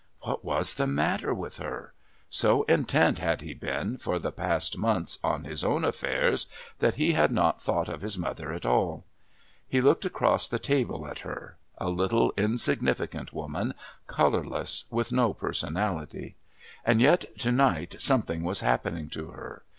[0.21, 1.93] What was the matter with her?
[2.27, 6.47] So intent had he been, for the past months, on his own affairs
[6.79, 9.05] that he had not thought of his mother at all.
[9.67, 13.75] He looked across the table at her a little insignificant woman,
[14.07, 16.35] colourless, with no personality.
[16.83, 19.61] And yet to night something was happening to her.